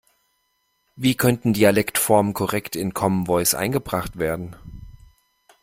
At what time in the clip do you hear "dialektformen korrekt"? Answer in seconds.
1.53-2.75